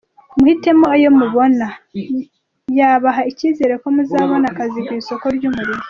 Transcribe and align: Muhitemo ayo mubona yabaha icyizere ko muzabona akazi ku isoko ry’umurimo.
Muhitemo 0.37 0.85
ayo 0.95 1.09
mubona 1.19 1.67
yabaha 2.77 3.21
icyizere 3.31 3.73
ko 3.81 3.87
muzabona 3.95 4.45
akazi 4.51 4.79
ku 4.85 4.91
isoko 5.01 5.25
ry’umurimo. 5.37 5.79